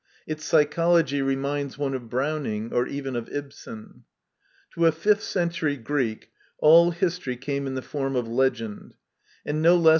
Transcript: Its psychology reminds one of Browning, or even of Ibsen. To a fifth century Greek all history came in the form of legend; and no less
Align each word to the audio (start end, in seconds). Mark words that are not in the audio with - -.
Its 0.25 0.43
psychology 0.43 1.21
reminds 1.21 1.77
one 1.77 1.93
of 1.93 2.09
Browning, 2.09 2.73
or 2.73 2.87
even 2.87 3.15
of 3.15 3.29
Ibsen. 3.29 4.03
To 4.73 4.87
a 4.87 4.91
fifth 4.91 5.21
century 5.21 5.77
Greek 5.77 6.31
all 6.57 6.89
history 6.89 7.35
came 7.37 7.67
in 7.67 7.75
the 7.75 7.83
form 7.83 8.15
of 8.15 8.27
legend; 8.27 8.95
and 9.45 9.61
no 9.61 9.75
less 9.77 9.89